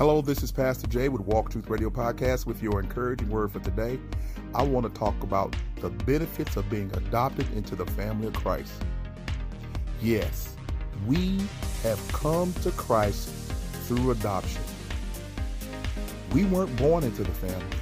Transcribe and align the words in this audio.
Hello, 0.00 0.22
this 0.22 0.42
is 0.42 0.50
Pastor 0.50 0.86
Jay 0.86 1.10
with 1.10 1.20
Walk 1.20 1.50
Truth 1.50 1.68
Radio 1.68 1.90
Podcast 1.90 2.46
with 2.46 2.62
your 2.62 2.80
encouraging 2.80 3.28
word 3.28 3.52
for 3.52 3.60
today. 3.60 3.98
I 4.54 4.62
want 4.62 4.86
to 4.86 4.98
talk 4.98 5.22
about 5.22 5.54
the 5.76 5.90
benefits 5.90 6.56
of 6.56 6.70
being 6.70 6.90
adopted 6.94 7.52
into 7.52 7.76
the 7.76 7.84
family 7.84 8.28
of 8.28 8.32
Christ. 8.32 8.72
Yes, 10.00 10.56
we 11.06 11.38
have 11.82 12.00
come 12.12 12.54
to 12.62 12.70
Christ 12.70 13.28
through 13.84 14.12
adoption. 14.12 14.62
We 16.32 16.46
weren't 16.46 16.74
born 16.78 17.04
into 17.04 17.22
the 17.22 17.32
family, 17.32 17.76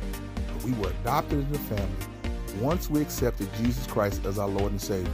but 0.52 0.64
we 0.64 0.72
were 0.72 0.90
adopted 0.90 1.38
into 1.38 1.52
the 1.52 1.76
family 1.76 2.60
once 2.60 2.90
we 2.90 3.00
accepted 3.00 3.48
Jesus 3.58 3.86
Christ 3.86 4.26
as 4.26 4.40
our 4.40 4.48
Lord 4.48 4.72
and 4.72 4.80
Savior. 4.80 5.12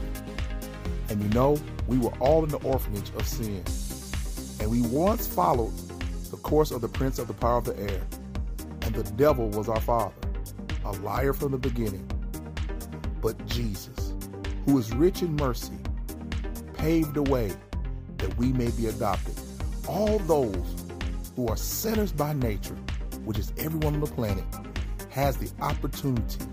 And 1.11 1.22
you 1.22 1.28
know, 1.34 1.58
we 1.86 1.98
were 1.98 2.14
all 2.18 2.44
in 2.44 2.48
the 2.48 2.66
orphanage 2.66 3.11
of 3.11 3.28
sin. 3.28 3.62
And 4.58 4.70
we 4.70 4.80
once 4.89 5.27
followed 5.27 5.74
the 6.30 6.36
course 6.39 6.70
of 6.70 6.80
the 6.80 6.89
prince 6.89 7.19
of 7.19 7.28
the 7.28 7.34
power 7.34 7.58
of 7.58 7.64
the 7.64 7.78
air. 7.78 8.03
And 8.83 8.94
the 8.94 9.05
devil 9.12 9.48
was 9.50 9.69
our 9.69 9.80
father, 9.80 10.14
a 10.84 10.92
liar 10.92 11.33
from 11.33 11.53
the 11.53 11.58
beginning. 11.58 12.08
But 13.20 13.47
Jesus, 13.47 14.14
who 14.67 14.78
is 14.78 14.92
rich 14.95 15.22
in 15.22 15.36
mercy, 15.36 15.78
paved 16.75 17.14
the 17.14 17.22
way 17.22 17.52
that 18.19 18.36
we 18.36 18.52
may 18.52 18.70
be 18.70 18.86
adopted. 18.86 19.34
All 19.89 20.19
those 20.20 20.84
who 21.36 21.48
are 21.48 21.56
sinners 21.56 22.12
by 22.12 22.33
nature, 22.33 22.77
which 23.25 23.39
is 23.39 23.52
everyone 23.58 23.95
on 23.95 24.00
the 24.00 24.06
planet, 24.06 24.45
has 25.11 25.36
the 25.36 25.50
opportunity 25.62 26.45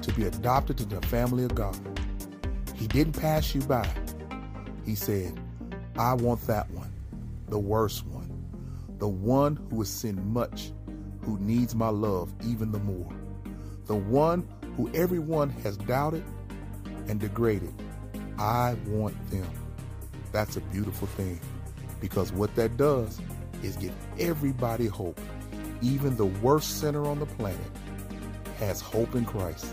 to 0.00 0.12
be 0.14 0.24
adopted 0.24 0.80
into 0.80 0.98
the 0.98 1.06
family 1.08 1.44
of 1.44 1.54
God. 1.54 1.76
He 2.74 2.86
didn't 2.86 3.20
pass 3.20 3.54
you 3.54 3.60
by. 3.62 3.88
He 4.84 4.94
said, 4.94 5.38
I 5.98 6.14
want 6.14 6.46
that 6.46 6.70
one, 6.70 6.92
the 7.48 7.58
worst 7.58 8.06
one, 8.06 8.30
the 8.98 9.08
one 9.08 9.56
who 9.70 9.78
has 9.80 9.88
sinned 9.88 10.24
much, 10.26 10.72
who 11.20 11.38
needs 11.38 11.74
my 11.74 11.88
love 11.88 12.32
even 12.44 12.72
the 12.72 12.78
more, 12.78 13.12
the 13.86 13.94
one 13.94 14.48
who 14.76 14.90
everyone 14.94 15.50
has 15.50 15.76
doubted 15.76 16.24
and 17.08 17.20
degraded. 17.20 17.72
I 18.38 18.76
want 18.86 19.14
them. 19.30 19.48
That's 20.32 20.56
a 20.56 20.60
beautiful 20.60 21.08
thing 21.08 21.40
because 22.00 22.32
what 22.32 22.54
that 22.56 22.76
does 22.76 23.20
is 23.62 23.76
give 23.76 23.94
everybody 24.18 24.86
hope. 24.86 25.20
Even 25.82 26.16
the 26.16 26.26
worst 26.26 26.80
sinner 26.80 27.06
on 27.06 27.18
the 27.18 27.26
planet 27.26 27.70
has 28.58 28.80
hope 28.80 29.14
in 29.14 29.24
Christ 29.24 29.66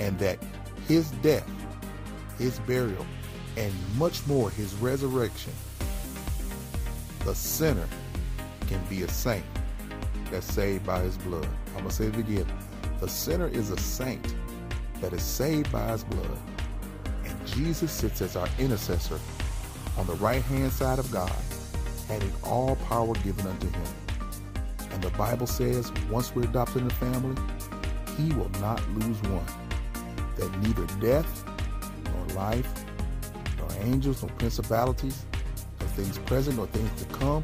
and 0.00 0.18
that 0.18 0.38
his 0.86 1.10
death, 1.22 1.48
his 2.38 2.58
burial, 2.60 3.06
and 3.56 3.72
much 3.96 4.24
more 4.26 4.50
his 4.50 4.74
resurrection, 4.74 5.52
the 7.24 7.34
sinner 7.34 7.86
can 8.68 8.80
be 8.88 9.02
a 9.02 9.08
saint 9.08 9.44
that's 10.30 10.46
saved 10.46 10.86
by 10.86 11.00
his 11.00 11.16
blood. 11.18 11.48
I'm 11.68 11.78
going 11.78 11.88
to 11.88 11.94
say 11.94 12.06
it 12.06 12.16
again. 12.16 12.46
The 13.00 13.08
sinner 13.08 13.48
is 13.48 13.70
a 13.70 13.78
saint 13.78 14.34
that 15.00 15.12
is 15.12 15.22
saved 15.22 15.72
by 15.72 15.90
his 15.92 16.04
blood. 16.04 16.38
And 17.24 17.46
Jesus 17.46 17.90
sits 17.90 18.20
as 18.20 18.36
our 18.36 18.48
intercessor 18.58 19.18
on 19.96 20.06
the 20.06 20.14
right 20.14 20.42
hand 20.42 20.72
side 20.72 20.98
of 20.98 21.10
God, 21.10 21.32
having 22.06 22.32
all 22.44 22.76
power 22.88 23.14
given 23.14 23.46
unto 23.46 23.68
him. 23.68 23.86
And 24.92 25.02
the 25.02 25.10
Bible 25.10 25.46
says, 25.46 25.92
once 26.10 26.34
we're 26.34 26.44
adopted 26.44 26.82
in 26.82 26.88
the 26.88 26.94
family, 26.94 27.40
he 28.16 28.32
will 28.34 28.50
not 28.60 28.82
lose 28.94 29.20
one 29.22 29.46
that 30.36 30.56
neither 30.60 30.86
death, 31.00 31.44
nor 32.04 32.36
life, 32.36 32.68
nor 33.58 33.68
angels, 33.82 34.22
nor 34.22 34.30
principalities, 34.36 35.24
nor 35.80 35.88
things 35.90 36.18
present, 36.18 36.56
nor 36.56 36.66
things 36.68 36.90
to 37.02 37.08
come, 37.18 37.42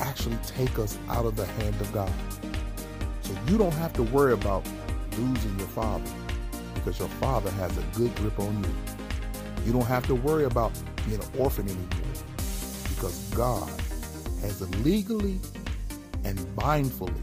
actually 0.00 0.36
take 0.46 0.78
us 0.78 0.98
out 1.08 1.24
of 1.24 1.36
the 1.36 1.46
hand 1.46 1.80
of 1.80 1.92
God. 1.92 2.12
So 3.22 3.34
you 3.48 3.58
don't 3.58 3.74
have 3.74 3.92
to 3.94 4.02
worry 4.02 4.32
about 4.32 4.66
losing 5.18 5.58
your 5.58 5.68
father 5.68 6.10
because 6.74 6.98
your 6.98 7.08
father 7.08 7.50
has 7.52 7.76
a 7.76 7.82
good 7.98 8.14
grip 8.16 8.38
on 8.38 8.62
you. 8.62 8.70
You 9.64 9.72
don't 9.72 9.86
have 9.86 10.06
to 10.06 10.14
worry 10.14 10.44
about 10.44 10.72
being 11.06 11.20
an 11.20 11.28
orphan 11.38 11.66
anymore 11.66 11.88
because 12.88 13.18
God 13.34 13.68
has 14.40 14.60
legally 14.84 15.40
and 16.24 16.38
mindfully 16.56 17.14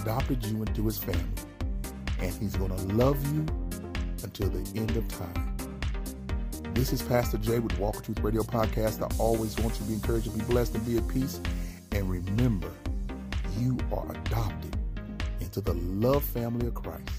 adopted 0.00 0.44
you 0.44 0.62
into 0.62 0.84
his 0.84 0.98
family 0.98 1.24
and 2.20 2.32
he's 2.34 2.56
going 2.56 2.74
to 2.76 2.94
love 2.94 3.16
you 3.34 3.46
until 4.22 4.48
the 4.48 4.78
end 4.78 4.96
of 4.96 5.06
time. 5.08 5.47
This 6.78 6.92
is 6.92 7.02
Pastor 7.02 7.38
Jay 7.38 7.58
with 7.58 7.76
Walker 7.80 8.00
Truth 8.00 8.20
Radio 8.20 8.44
Podcast. 8.44 9.02
I 9.02 9.12
always 9.18 9.58
want 9.58 9.74
you 9.74 9.80
to 9.80 9.82
be 9.82 9.94
encouraged 9.94 10.30
to 10.30 10.38
be 10.38 10.44
blessed 10.44 10.76
and 10.76 10.86
be 10.86 10.96
at 10.96 11.08
peace. 11.08 11.40
And 11.90 12.08
remember, 12.08 12.70
you 13.58 13.76
are 13.92 14.08
adopted 14.12 14.76
into 15.40 15.60
the 15.60 15.74
love 15.74 16.22
family 16.22 16.68
of 16.68 16.74
Christ. 16.74 17.10